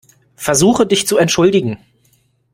Versuche, 0.35 0.87
dich 0.87 1.05
zu 1.05 1.17
entschuldigen. 1.17 1.77